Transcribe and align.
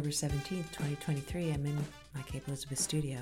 October 0.00 0.14
17th, 0.14 0.72
2023. 0.72 1.50
I'm 1.52 1.66
in 1.66 1.76
my 2.14 2.22
Cape 2.22 2.48
Elizabeth 2.48 2.78
studio 2.78 3.18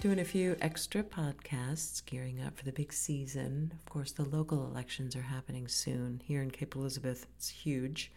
doing 0.00 0.18
a 0.18 0.24
few 0.24 0.56
extra 0.60 1.04
podcasts, 1.04 2.04
gearing 2.04 2.42
up 2.42 2.58
for 2.58 2.64
the 2.64 2.72
big 2.72 2.92
season. 2.92 3.72
Of 3.72 3.88
course, 3.88 4.10
the 4.10 4.24
local 4.24 4.66
elections 4.66 5.14
are 5.14 5.22
happening 5.22 5.68
soon. 5.68 6.22
Here 6.24 6.42
in 6.42 6.50
Cape 6.50 6.74
Elizabeth, 6.74 7.24
it's 7.36 7.50
huge. 7.50 8.10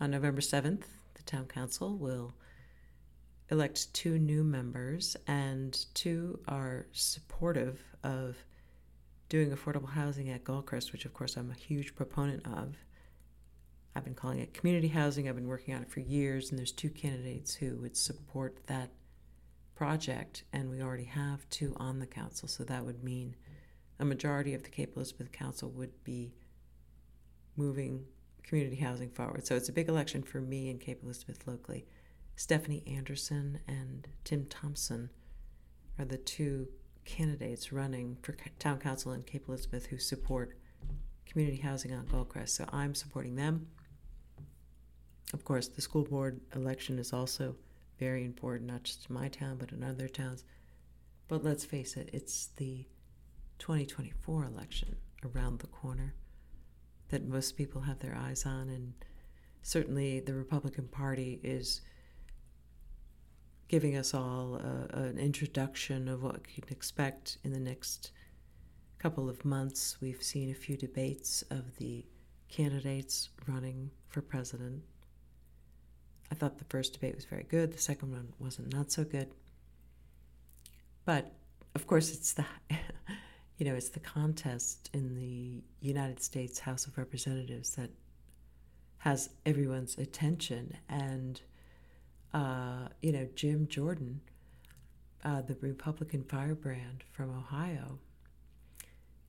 On 0.00 0.12
November 0.12 0.40
7th, 0.40 0.84
the 1.14 1.22
town 1.24 1.46
council 1.46 1.96
will 1.96 2.32
elect 3.50 3.92
two 3.92 4.16
new 4.16 4.44
members, 4.44 5.16
and 5.26 5.84
two 5.94 6.38
are 6.46 6.86
supportive 6.92 7.82
of 8.04 8.36
doing 9.28 9.50
affordable 9.50 9.90
housing 9.90 10.30
at 10.30 10.44
Gull 10.44 10.62
Crest, 10.62 10.92
which, 10.92 11.06
of 11.06 11.12
course, 11.12 11.36
I'm 11.36 11.50
a 11.50 11.54
huge 11.54 11.96
proponent 11.96 12.46
of. 12.46 12.76
I've 13.98 14.04
been 14.04 14.14
calling 14.14 14.38
it 14.38 14.54
community 14.54 14.86
housing. 14.86 15.28
I've 15.28 15.34
been 15.34 15.48
working 15.48 15.74
on 15.74 15.82
it 15.82 15.90
for 15.90 15.98
years, 15.98 16.50
and 16.50 16.58
there's 16.58 16.70
two 16.70 16.88
candidates 16.88 17.52
who 17.52 17.78
would 17.78 17.96
support 17.96 18.60
that 18.68 18.90
project, 19.74 20.44
and 20.52 20.70
we 20.70 20.80
already 20.80 21.04
have 21.04 21.50
two 21.50 21.74
on 21.78 21.98
the 21.98 22.06
council. 22.06 22.46
So 22.46 22.62
that 22.62 22.86
would 22.86 23.02
mean 23.02 23.34
a 23.98 24.04
majority 24.04 24.54
of 24.54 24.62
the 24.62 24.70
Cape 24.70 24.92
Elizabeth 24.94 25.32
Council 25.32 25.68
would 25.70 26.04
be 26.04 26.32
moving 27.56 28.04
community 28.44 28.76
housing 28.76 29.10
forward. 29.10 29.44
So 29.44 29.56
it's 29.56 29.68
a 29.68 29.72
big 29.72 29.88
election 29.88 30.22
for 30.22 30.40
me 30.40 30.70
in 30.70 30.78
Cape 30.78 31.00
Elizabeth 31.02 31.44
locally. 31.44 31.84
Stephanie 32.36 32.84
Anderson 32.86 33.58
and 33.66 34.06
Tim 34.22 34.46
Thompson 34.46 35.10
are 35.98 36.04
the 36.04 36.18
two 36.18 36.68
candidates 37.04 37.72
running 37.72 38.16
for 38.22 38.36
town 38.60 38.78
council 38.78 39.12
in 39.12 39.24
Cape 39.24 39.48
Elizabeth 39.48 39.86
who 39.86 39.98
support 39.98 40.56
community 41.26 41.58
housing 41.58 41.92
on 41.92 42.06
Gull 42.06 42.24
Crest. 42.24 42.54
So 42.54 42.64
I'm 42.72 42.94
supporting 42.94 43.34
them. 43.34 43.66
Of 45.32 45.44
course, 45.44 45.68
the 45.68 45.82
school 45.82 46.04
board 46.04 46.40
election 46.54 46.98
is 46.98 47.12
also 47.12 47.56
very 47.98 48.24
important, 48.24 48.70
not 48.70 48.84
just 48.84 49.08
in 49.08 49.14
my 49.14 49.28
town, 49.28 49.56
but 49.58 49.72
in 49.72 49.82
other 49.82 50.08
towns. 50.08 50.44
But 51.26 51.44
let's 51.44 51.64
face 51.64 51.96
it, 51.96 52.08
it's 52.12 52.48
the 52.56 52.86
2024 53.58 54.44
election 54.44 54.96
around 55.24 55.58
the 55.58 55.66
corner 55.66 56.14
that 57.08 57.26
most 57.26 57.56
people 57.56 57.82
have 57.82 57.98
their 57.98 58.14
eyes 58.14 58.46
on, 58.46 58.68
and 58.68 58.94
certainly 59.62 60.20
the 60.20 60.34
Republican 60.34 60.88
Party 60.88 61.40
is 61.42 61.82
giving 63.68 63.96
us 63.96 64.14
all 64.14 64.56
a, 64.56 64.98
an 64.98 65.18
introduction 65.18 66.08
of 66.08 66.22
what 66.22 66.40
we 66.46 66.52
can 66.62 66.64
expect 66.70 67.38
in 67.44 67.52
the 67.52 67.60
next 67.60 68.12
couple 68.98 69.28
of 69.28 69.44
months. 69.44 69.98
We've 70.00 70.22
seen 70.22 70.50
a 70.50 70.54
few 70.54 70.76
debates 70.76 71.42
of 71.50 71.76
the 71.76 72.06
candidates 72.48 73.28
running 73.46 73.90
for 74.08 74.22
president. 74.22 74.82
I 76.30 76.34
thought 76.34 76.58
the 76.58 76.64
first 76.64 76.92
debate 76.92 77.14
was 77.14 77.24
very 77.24 77.44
good, 77.44 77.72
the 77.72 77.78
second 77.78 78.12
one 78.12 78.32
wasn't 78.38 78.72
not 78.72 78.92
so 78.92 79.04
good. 79.04 79.28
But 81.04 81.32
of 81.74 81.86
course, 81.86 82.12
it's 82.12 82.32
the 82.34 82.44
you 83.58 83.66
know 83.66 83.74
it's 83.74 83.88
the 83.90 84.00
contest 84.00 84.90
in 84.92 85.14
the 85.14 85.62
United 85.80 86.22
States 86.22 86.58
House 86.58 86.86
of 86.86 86.98
Representatives 86.98 87.76
that 87.76 87.90
has 88.98 89.30
everyone's 89.46 89.96
attention 89.96 90.76
and 90.88 91.40
uh, 92.34 92.88
you 93.00 93.12
know, 93.12 93.26
Jim 93.34 93.66
Jordan, 93.68 94.20
uh, 95.24 95.42
the 95.42 95.56
Republican 95.60 96.22
firebrand 96.24 97.04
from 97.10 97.30
Ohio, 97.30 97.98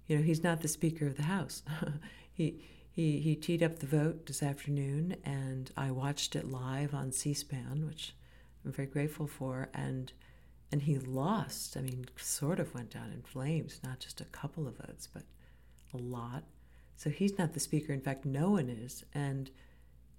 you 0.08 0.18
know, 0.18 0.24
he's 0.24 0.44
not 0.44 0.62
the 0.62 0.68
Speaker 0.68 1.08
of 1.08 1.16
the 1.16 1.24
House. 1.24 1.64
he, 2.34 2.62
he, 3.00 3.20
he 3.22 3.36
teed 3.36 3.64
up 3.64 3.80
the 3.80 3.86
vote 3.86 4.26
this 4.26 4.44
afternoon, 4.44 5.16
and 5.24 5.72
I 5.78 5.90
watched 5.90 6.36
it 6.36 6.52
live 6.52 6.94
on 6.94 7.14
C 7.14 7.34
SPAN, 7.34 7.86
which 7.88 8.14
I'm 8.66 8.74
very 8.74 8.90
grateful 8.90 9.26
for. 9.26 9.70
And, 9.74 10.12
and 10.70 10.82
he 10.82 11.00
lost. 11.00 11.78
I 11.78 11.82
mean, 11.82 12.08
sort 12.18 12.60
of 12.60 12.74
went 12.74 12.90
down 12.90 13.12
in 13.14 13.22
flames, 13.22 13.80
not 13.86 14.00
just 14.00 14.20
a 14.20 14.26
couple 14.26 14.68
of 14.68 14.76
votes, 14.76 15.08
but 15.14 15.24
a 15.94 15.98
lot. 15.98 16.44
So 16.98 17.10
he's 17.10 17.38
not 17.38 17.54
the 17.54 17.62
Speaker. 17.62 17.94
In 17.94 18.02
fact, 18.02 18.26
no 18.26 18.50
one 18.50 18.68
is. 18.68 19.06
And 19.14 19.50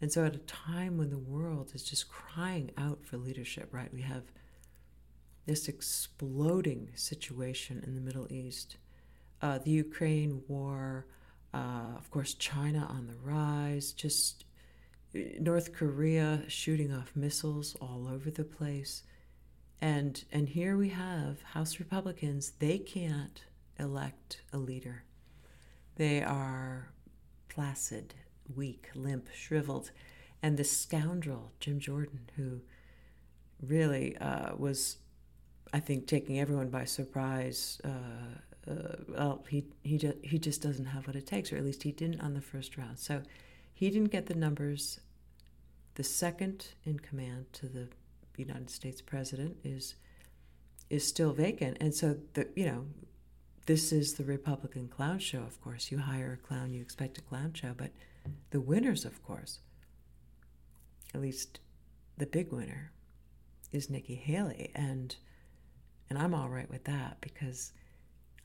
and 0.01 0.11
so, 0.11 0.25
at 0.25 0.35
a 0.35 0.39
time 0.39 0.97
when 0.97 1.11
the 1.11 1.19
world 1.19 1.73
is 1.75 1.85
just 1.85 2.09
crying 2.09 2.71
out 2.79 3.05
for 3.05 3.19
leadership, 3.19 3.69
right? 3.71 3.93
We 3.93 4.01
have 4.01 4.23
this 5.45 5.69
exploding 5.69 6.93
situation 6.95 7.85
in 7.87 7.95
the 7.95 8.01
Middle 8.01 8.27
East, 8.33 8.79
uh, 9.43 9.59
the 9.59 9.71
Ukraine 9.73 10.41
war, 10.49 11.05
uh, 11.53 11.97
of 11.97 12.11
course, 12.11 12.35
China 12.35 12.87
on 12.89 13.07
the 13.07 13.17
rise, 13.23 13.93
just 13.93 14.45
uh, 15.15 15.19
North 15.41 15.73
Korea 15.73 16.43
shooting 16.49 16.93
off 16.93 17.13
missiles 17.17 17.77
all 17.81 18.09
over 18.13 18.31
the 18.31 18.45
place. 18.45 19.03
And, 19.81 20.23
and 20.31 20.49
here 20.49 20.77
we 20.77 20.91
have 20.91 21.43
House 21.43 21.79
Republicans, 21.79 22.53
they 22.59 22.79
can't 22.79 23.43
elect 23.79 24.43
a 24.53 24.59
leader. 24.59 25.05
They 25.97 26.23
are 26.23 26.93
placid 27.49 28.15
weak, 28.55 28.91
limp, 28.95 29.29
shriveled. 29.35 29.91
And 30.43 30.57
this 30.57 30.75
scoundrel, 30.75 31.53
Jim 31.61 31.81
Jordan, 31.81 32.31
who 32.37 32.61
really 33.63 34.17
uh, 34.19 34.55
was, 34.57 34.99
I 35.73 35.81
think, 35.81 36.07
taking 36.07 36.41
everyone 36.41 36.69
by 36.69 36.85
surprise. 36.85 37.81
Uh, 37.85 38.39
uh, 38.69 38.97
well, 39.09 39.45
he 39.49 39.65
he 39.83 39.99
just, 39.99 40.17
he 40.23 40.39
just 40.39 40.63
doesn't 40.63 40.87
have 40.87 41.07
what 41.07 41.17
it 41.17 41.27
takes, 41.27 41.53
or 41.53 41.57
at 41.57 41.65
least 41.65 41.83
he 41.83 41.93
didn't 41.93 42.21
on 42.21 42.35
the 42.35 42.41
first 42.41 42.77
round. 42.77 42.99
So 42.99 43.23
he 43.73 43.91
didn't 43.91 44.11
get 44.11 44.27
the 44.27 44.35
numbers. 44.35 45.01
The 45.95 46.05
second 46.05 46.69
in 46.85 46.99
command 46.99 47.53
to 47.55 47.67
the 47.67 47.89
United 48.37 48.71
States 48.71 49.01
president 49.01 49.57
is 49.65 49.95
is 50.89 51.07
still 51.07 51.33
vacant, 51.33 51.79
and 51.81 51.95
so 51.95 52.17
the 52.35 52.49
you 52.55 52.67
know 52.67 52.87
this 53.67 53.93
is 53.93 54.15
the 54.15 54.25
Republican 54.25 54.89
clown 54.89 55.19
show. 55.19 55.43
Of 55.43 55.61
course, 55.61 55.91
you 55.91 55.99
hire 55.99 56.33
a 56.33 56.47
clown, 56.47 56.73
you 56.73 56.83
expect 56.83 57.19
a 57.19 57.23
clown 57.23 57.53
show, 57.55 57.73
but 57.77 57.93
the 58.51 58.61
winners, 58.61 59.05
of 59.05 59.23
course, 59.23 59.61
at 61.15 61.21
least 61.21 61.61
the 62.19 62.27
big 62.27 62.53
winner, 62.53 62.93
is 63.73 63.89
Nikki 63.89 64.17
Haley, 64.17 64.71
and 64.75 65.17
and 66.09 66.19
I'm 66.19 66.35
all 66.35 66.49
right 66.49 66.69
with 66.69 66.85
that 66.85 67.19
because 67.21 67.73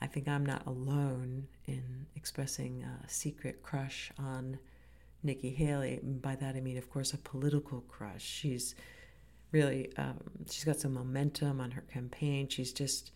I 0.02 0.08
think 0.08 0.28
I'm 0.28 0.46
not 0.46 0.66
alone 0.66 1.48
in 1.66 2.06
expressing 2.16 2.84
a 2.84 3.10
secret 3.10 3.64
crush 3.64 4.12
on 4.20 4.60
Nikki 5.24 5.50
Haley. 5.50 6.00
By 6.04 6.36
that 6.36 6.56
I 6.56 6.62
mean, 6.62 6.78
of 6.78 6.90
course, 6.90 7.14
a 7.14 7.18
political 7.18 7.82
crush. 7.82 8.24
She's 8.24 8.76
really 9.52 9.96
um, 9.98 10.20
she's 10.50 10.64
got 10.64 10.80
some 10.80 10.94
momentum 10.94 11.62
on 11.62 11.72
her 11.72 11.82
campaign. 11.82 12.48
She's 12.50 12.74
just 12.74 13.12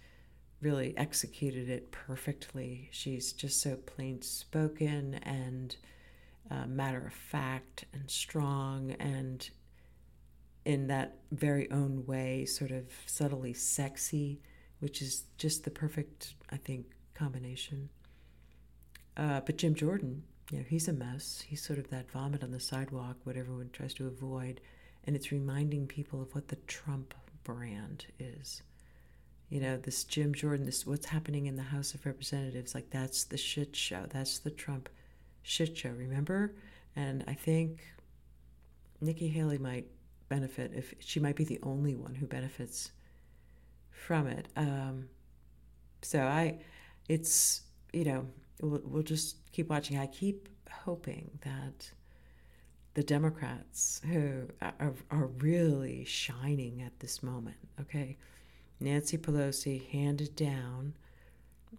really 0.62 0.98
executed 0.98 1.70
it 1.70 1.92
perfectly. 1.92 2.90
She's 2.92 3.34
just 3.34 3.62
so 3.62 3.76
plain 3.76 4.22
spoken 4.22 5.16
and 5.16 5.76
uh, 6.52 6.66
matter 6.66 7.06
of 7.06 7.14
fact 7.14 7.86
and 7.94 8.10
strong 8.10 8.92
and 9.00 9.50
in 10.66 10.88
that 10.88 11.18
very 11.32 11.70
own 11.72 12.06
way, 12.06 12.46
sort 12.46 12.72
of 12.72 12.86
subtly 13.06 13.54
sexy, 13.54 14.42
which 14.80 15.02
is 15.02 15.24
just 15.38 15.64
the 15.64 15.72
perfect, 15.72 16.34
I 16.52 16.58
think, 16.58 16.86
combination. 17.14 17.90
Uh, 19.18 19.42
but 19.42 19.58
Jim 19.58 19.76
Jordan, 19.76 20.24
you 20.52 20.60
know, 20.60 20.66
he's 20.68 20.88
a 20.88 20.94
mess. 20.94 21.44
He's 21.48 21.62
sort 21.62 21.80
of 21.80 21.90
that 21.90 22.10
vomit 22.12 22.44
on 22.44 22.52
the 22.52 22.60
sidewalk, 22.60 23.18
what 23.24 23.38
everyone 23.38 23.70
tries 23.74 23.94
to 23.96 24.08
avoid. 24.08 24.62
And 25.06 25.16
it's 25.16 25.32
reminding 25.32 25.88
people 25.88 26.22
of 26.22 26.34
what 26.34 26.48
the 26.48 26.56
Trump 26.68 27.14
brand 27.44 28.06
is. 28.20 28.62
You 29.50 29.60
know, 29.60 29.78
this 29.78 30.04
Jim 30.04 30.34
Jordan, 30.34 30.66
this 30.66 30.86
what's 30.86 31.08
happening 31.08 31.48
in 31.48 31.56
the 31.56 31.64
House 31.64 31.94
of 31.94 32.06
Representatives, 32.06 32.76
like 32.76 32.92
that's 32.92 33.24
the 33.24 33.38
shit 33.38 33.76
show. 33.76 34.06
That's 34.10 34.40
the 34.40 34.52
Trump 34.52 34.90
shit 35.42 35.78
show, 35.78 35.90
remember? 35.90 36.54
And 36.96 37.24
I 37.28 37.34
think 37.34 37.80
Nikki 39.02 39.28
Haley 39.28 39.58
might 39.58 39.88
benefit 40.30 40.72
if 40.76 40.94
she 41.00 41.20
might 41.20 41.36
be 41.36 41.44
the 41.44 41.60
only 41.64 41.96
one 41.96 42.16
who 42.16 42.28
benefits 42.28 42.92
from 44.00 44.28
it. 44.28 44.48
Um, 44.56 45.10
so 46.02 46.22
I, 46.22 46.60
it's 47.08 47.62
you 47.94 48.06
know 48.06 48.28
we'll, 48.62 48.82
we'll 48.84 49.04
just 49.04 49.52
keep 49.52 49.70
watching. 49.70 49.98
I 49.98 50.08
keep 50.08 50.50
hoping 50.72 51.40
that 51.42 51.92
the 52.94 53.04
Democrats 53.04 54.02
who 54.10 54.48
are, 54.62 54.94
are 55.12 55.28
really 55.38 56.06
shining 56.06 56.82
at 56.82 57.00
this 57.00 57.22
moment. 57.22 57.58
Okay, 57.82 58.18
Nancy 58.80 59.18
Pelosi 59.18 59.90
handed 59.90 60.36
down 60.36 60.94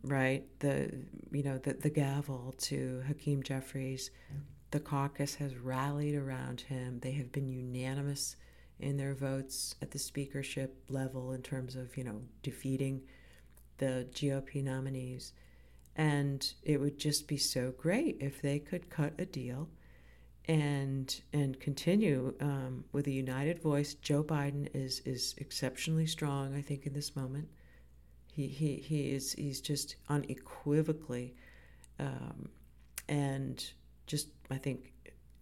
right? 0.03 0.45
The 0.61 0.91
you 1.31 1.43
know 1.43 1.59
the 1.59 1.75
the 1.75 1.91
gavel 1.91 2.55
to 2.59 3.03
Hakeem 3.07 3.43
Jeffries. 3.43 4.11
The 4.71 4.81
caucus 4.81 5.35
has 5.37 5.57
rallied 5.57 6.15
around 6.15 6.61
him. 6.63 7.01
They 7.01 7.13
have 7.13 7.33
been 7.33 7.49
unanimous 7.49 8.37
in 8.81 8.97
their 8.97 9.15
votes 9.15 9.75
at 9.83 9.91
the 9.91 9.99
speakership 9.99 10.77
level 10.89 11.33
in 11.33 11.43
terms 11.43 11.77
of 11.77 11.97
you 11.97 12.05
know 12.05 12.23
defeating 12.43 13.03
the 13.79 14.07
GOP 14.13 14.63
nominees. 14.63 15.33
And 15.97 16.53
it 16.63 16.81
would 16.81 16.99
just 16.99 17.27
be 17.27 17.37
so 17.37 17.73
great 17.77 18.17
if 18.21 18.41
they 18.41 18.59
could 18.59 18.89
cut 18.91 19.13
a 19.19 19.27
deal 19.27 19.69
and 20.47 21.21
and 21.33 21.61
continue 21.61 22.35
um, 22.41 22.85
with 22.93 23.07
a 23.07 23.11
united 23.11 23.61
voice. 23.61 23.95
Joe 23.95 24.23
Biden 24.25 24.69
is 24.75 25.01
is 25.05 25.35
exceptionally 25.39 26.07
strong, 26.07 26.57
I 26.57 26.63
think, 26.63 26.87
in 26.87 26.93
this 26.93 27.15
moment. 27.15 27.49
He 28.33 28.47
he 28.47 28.77
he 28.77 29.13
is 29.13 29.33
he's 29.33 29.61
just 29.61 29.97
unequivocally, 30.09 31.35
um, 31.99 32.49
and 33.09 33.65
just 34.07 34.29
I 34.51 34.57
think 34.57 34.93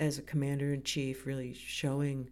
as 0.00 0.18
a 0.18 0.22
commander 0.22 0.72
in 0.72 0.82
chief, 0.82 1.26
really 1.26 1.54
showing, 1.54 2.30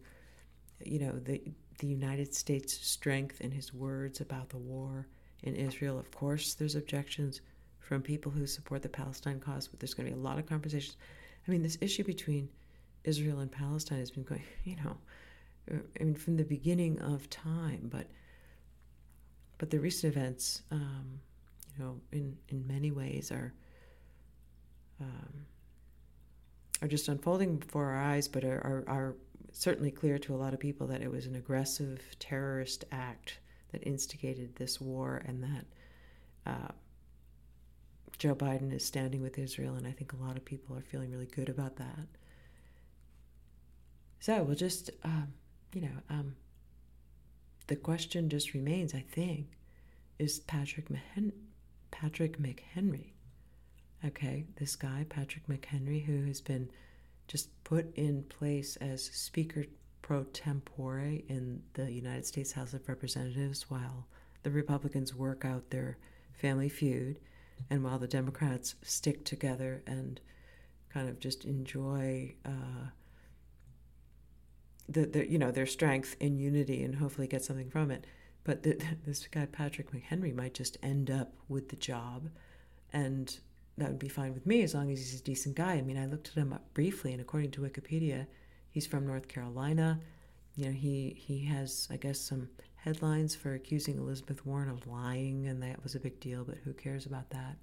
you 0.85 0.99
know, 0.99 1.13
the 1.19 1.43
the 1.79 1.87
United 1.87 2.35
States' 2.35 2.73
strength 2.75 3.41
in 3.41 3.51
his 3.51 3.75
words 3.75 4.21
about 4.21 4.49
the 4.49 4.57
war 4.57 5.07
in 5.43 5.55
Israel. 5.55 5.99
Of 5.99 6.11
course, 6.11 6.55
there's 6.55 6.75
objections 6.75 7.43
from 7.81 8.03
people 8.03 8.33
who 8.33 8.47
support 8.47 8.83
the 8.83 8.89
Palestine 8.89 9.41
cause, 9.41 9.69
but 9.69 9.79
there's 9.79 9.95
going 9.95 10.09
to 10.09 10.15
be 10.15 10.19
a 10.19 10.23
lot 10.23 10.39
of 10.39 10.47
conversations. 10.47 10.97
I 11.47 11.51
mean, 11.51 11.63
this 11.63 11.79
issue 11.81 12.03
between 12.03 12.49
Israel 13.05 13.41
and 13.41 13.53
Palestine 13.53 13.99
has 13.99 14.11
been 14.11 14.25
going, 14.25 14.43
you 14.65 14.77
know, 14.77 14.97
I 16.01 16.05
mean, 16.05 16.15
from 16.15 16.37
the 16.37 16.45
beginning 16.45 16.99
of 17.01 17.29
time. 17.29 17.89
But 17.91 18.07
but 19.59 19.71
the 19.71 19.79
recent 19.79 20.15
events, 20.15 20.63
um, 20.71 21.21
you 21.77 21.85
know, 21.85 22.01
in 22.13 22.37
in 22.49 22.67
many 22.67 22.91
ways 22.91 23.31
are 23.31 23.53
um, 25.01 25.47
are 26.83 26.89
just 26.89 27.09
unfolding 27.09 27.57
before 27.57 27.87
our 27.87 28.03
eyes, 28.03 28.29
but 28.29 28.45
are, 28.45 28.59
are, 28.59 28.85
are 28.87 29.17
certainly 29.59 29.91
clear 29.91 30.19
to 30.19 30.35
a 30.35 30.37
lot 30.37 30.53
of 30.55 30.61
people 30.61 30.87
that 30.89 31.03
it 31.03 31.11
was 31.11 31.27
an 31.27 31.35
aggressive 31.35 32.01
terrorist 32.19 32.85
act 32.93 33.39
that 33.73 33.87
instigated 33.87 34.57
this 34.57 34.81
war, 34.81 35.23
and 35.27 35.43
that. 35.43 35.67
Uh, 36.47 36.73
Joe 38.19 38.35
Biden 38.35 38.73
is 38.73 38.85
standing 38.85 39.21
with 39.21 39.39
Israel, 39.39 39.75
and 39.75 39.87
I 39.87 39.91
think 39.91 40.13
a 40.13 40.17
lot 40.17 40.37
of 40.37 40.45
people 40.45 40.75
are 40.77 40.81
feeling 40.81 41.11
really 41.13 41.27
good 41.27 41.51
about 41.51 41.77
that. 41.77 42.07
So 44.21 44.43
we'll 44.43 44.57
just, 44.57 44.91
um, 45.05 45.35
you 45.75 45.83
know, 45.83 45.99
um, 46.09 46.37
the 47.67 47.77
question 47.77 48.31
just 48.31 48.55
remains, 48.55 48.95
I 48.95 49.05
think, 49.11 49.49
is 50.19 50.39
Patrick 50.41 50.87
Patrick 51.91 52.39
McHenry. 52.39 53.13
Okay, 54.05 54.45
this 54.57 54.77
guy, 54.77 55.05
Patrick 55.09 55.47
McHenry, 55.47 56.05
who 56.05 56.25
has 56.25 56.41
been 56.41 56.71
just 57.27 57.49
put 57.65 57.95
in 57.97 58.23
place 58.25 58.77
as 58.77 59.05
Speaker 59.05 59.65
pro 60.03 60.25
tempore 60.25 61.01
in 61.29 61.63
the 61.75 61.91
United 61.91 62.27
States 62.27 62.53
House 62.53 62.73
of 62.73 62.89
Representatives 62.89 63.69
while 63.69 64.07
the 64.43 64.51
Republicans 64.51 65.15
work 65.15 65.45
out 65.45 65.71
their 65.71 65.99
family 66.33 66.69
feud 66.69 67.19
and 67.71 67.83
while 67.83 67.99
the 67.99 68.07
Democrats 68.07 68.77
stick 68.83 69.25
together 69.25 69.83
and 69.87 70.21
kind 70.93 71.09
of 71.09 71.19
just 71.19 71.45
enjoy 71.45 72.35
uh, 72.45 72.91
the, 74.89 75.07
the 75.07 75.31
you 75.31 75.39
know 75.39 75.51
their 75.51 75.67
strength 75.67 76.17
in 76.21 76.39
unity 76.39 76.83
and 76.83 76.97
hopefully 76.97 77.27
get 77.27 77.45
something 77.45 77.71
from 77.71 77.91
it. 77.91 78.07
But 78.45 78.63
the, 78.63 78.81
this 79.07 79.27
guy 79.27 79.47
Patrick 79.47 79.91
McHenry 79.91 80.35
might 80.35 80.55
just 80.55 80.77
end 80.83 81.11
up 81.11 81.33
with 81.49 81.71
the 81.71 81.77
job, 81.77 82.29
and 82.93 83.37
that 83.79 83.89
would 83.89 83.99
be 83.99 84.09
fine 84.09 84.33
with 84.33 84.47
me 84.47 84.63
as 84.63 84.75
long 84.75 84.91
as 84.91 84.99
he's 84.99 85.21
a 85.21 85.25
decent 85.25 85.55
guy. 85.55 85.75
I 85.75 85.83
mean, 85.83 85.99
I 85.99 86.07
looked 86.07 86.29
at 86.29 86.35
him 86.35 86.53
up 86.53 86.73
briefly, 86.73 87.13
and 87.13 87.21
according 87.21 87.51
to 87.53 87.61
Wikipedia, 87.61 88.27
he's 88.71 88.87
from 88.87 89.07
North 89.07 89.29
Carolina. 89.29 90.01
You 90.55 90.67
know, 90.67 90.73
he 90.73 91.15
he 91.19 91.45
has 91.45 91.87
I 91.91 91.97
guess 91.97 92.19
some 92.19 92.49
headlines 92.77 93.35
for 93.35 93.55
accusing 93.55 93.99
Elizabeth 93.99 94.47
Warren 94.47 94.71
of 94.71 94.87
lying, 94.87 95.47
and 95.47 95.63
that 95.63 95.83
was 95.83 95.95
a 95.95 96.01
big 96.01 96.19
deal. 96.21 96.45
But 96.45 96.59
who 96.65 96.73
cares 96.73 97.05
about 97.05 97.31
that? 97.31 97.57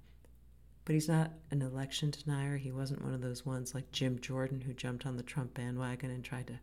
But 0.84 0.92
he's 0.94 1.08
not 1.08 1.32
an 1.50 1.62
election 1.62 2.10
denier. 2.10 2.58
He 2.58 2.70
wasn't 2.70 3.02
one 3.02 3.14
of 3.14 3.22
those 3.22 3.46
ones 3.46 3.74
like 3.74 3.90
Jim 3.90 4.18
Jordan 4.20 4.60
who 4.60 4.74
jumped 4.74 5.06
on 5.06 5.16
the 5.16 5.22
Trump 5.22 5.54
bandwagon 5.54 6.10
and 6.10 6.22
tried 6.22 6.46
to 6.48 6.60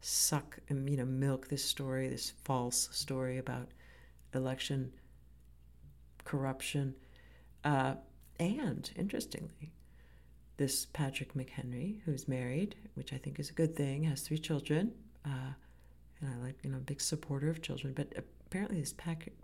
suck 0.00 0.58
and 0.68 0.88
you 0.88 0.98
know 0.98 1.06
milk 1.06 1.48
this 1.48 1.64
story, 1.64 2.08
this 2.08 2.32
false 2.44 2.88
story 2.92 3.38
about 3.38 3.68
election 4.34 4.92
corruption. 6.24 6.94
Uh, 7.64 7.94
and 8.38 8.90
interestingly, 8.96 9.72
this 10.56 10.86
Patrick 10.86 11.34
McHenry, 11.34 12.00
who's 12.04 12.28
married, 12.28 12.76
which 12.94 13.12
I 13.12 13.16
think 13.16 13.38
is 13.38 13.50
a 13.50 13.54
good 13.54 13.74
thing, 13.76 14.04
has 14.04 14.22
three 14.22 14.38
children, 14.38 14.92
uh, 15.24 15.52
and 16.20 16.30
I 16.30 16.44
like 16.44 16.56
you 16.62 16.70
know 16.70 16.78
a 16.78 16.80
big 16.80 17.00
supporter 17.00 17.50
of 17.50 17.62
children. 17.62 17.92
But 17.94 18.14
apparently, 18.16 18.80
this 18.80 18.94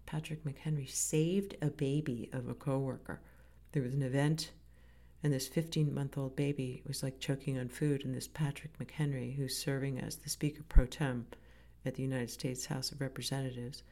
Patrick 0.06 0.44
McHenry 0.44 0.88
saved 0.88 1.56
a 1.62 1.70
baby 1.70 2.30
of 2.32 2.48
a 2.48 2.54
coworker. 2.54 3.20
There 3.72 3.82
was 3.82 3.94
an 3.94 4.02
event 4.02 4.52
and 5.22 5.32
this 5.32 5.48
15 5.48 5.92
month 5.92 6.16
old 6.16 6.34
baby 6.34 6.82
was 6.86 7.02
like 7.02 7.20
choking 7.20 7.58
on 7.58 7.68
food. 7.68 8.04
And 8.04 8.14
this 8.14 8.28
Patrick 8.28 8.78
McHenry, 8.78 9.36
who's 9.36 9.56
serving 9.56 9.98
as 9.98 10.16
the 10.16 10.30
Speaker 10.30 10.62
pro 10.68 10.86
tem 10.86 11.26
at 11.84 11.94
the 11.94 12.02
United 12.02 12.30
States 12.30 12.66
House 12.66 12.90
of 12.90 13.00
Representatives, 13.00 13.82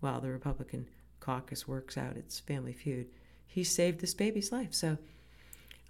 while 0.00 0.20
the 0.20 0.30
Republican 0.30 0.88
caucus 1.18 1.66
works 1.66 1.98
out 1.98 2.16
its 2.16 2.38
family 2.38 2.72
feud, 2.72 3.08
he 3.48 3.64
saved 3.64 4.00
this 4.00 4.14
baby's 4.14 4.52
life. 4.52 4.72
So 4.72 4.98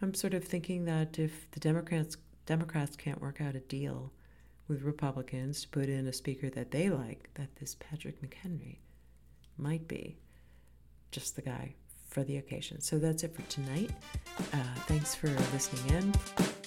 I'm 0.00 0.14
sort 0.14 0.32
of 0.32 0.44
thinking 0.44 0.84
that 0.86 1.18
if 1.18 1.50
the 1.50 1.60
Democrats 1.60 2.16
Democrats 2.46 2.96
can't 2.96 3.20
work 3.20 3.42
out 3.42 3.54
a 3.54 3.60
deal 3.60 4.10
with 4.68 4.82
Republicans 4.82 5.62
to 5.62 5.68
put 5.68 5.88
in 5.88 6.06
a 6.06 6.12
speaker 6.12 6.48
that 6.48 6.70
they 6.70 6.88
like, 6.88 7.28
that 7.34 7.54
this 7.56 7.74
Patrick 7.74 8.22
McHenry 8.22 8.78
might 9.58 9.86
be 9.86 10.16
just 11.10 11.36
the 11.36 11.42
guy 11.42 11.74
for 12.08 12.22
the 12.22 12.38
occasion. 12.38 12.80
So 12.80 12.98
that's 12.98 13.22
it 13.22 13.34
for 13.34 13.42
tonight. 13.42 13.90
Uh, 14.38 14.74
thanks 14.86 15.14
for 15.14 15.28
listening 15.52 15.94
in. 15.94 16.57